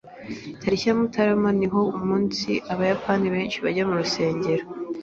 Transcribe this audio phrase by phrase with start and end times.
[0.61, 1.67] Tariki ya Mutarama ni
[1.99, 4.63] umunsi Abayapani benshi bajya mu rusengero.